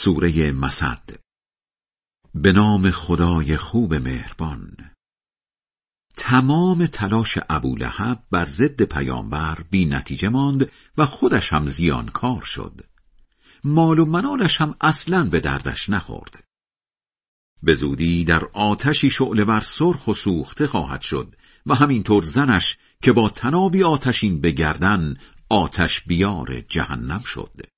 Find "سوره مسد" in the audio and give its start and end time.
0.00-1.20